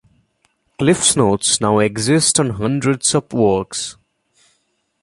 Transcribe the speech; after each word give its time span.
CliffsNotes 0.79 1.61
now 1.61 1.77
exist 1.77 2.39
on 2.39 2.49
hundreds 2.49 3.13
of 3.13 3.31
works. 3.31 3.97